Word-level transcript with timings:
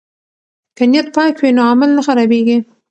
که 0.77 0.83
نیت 0.91 1.07
پاک 1.15 1.35
وي 1.41 1.51
نو 1.55 1.61
عمل 1.71 1.89
نه 1.97 2.01
خرابیږي. 2.07 2.57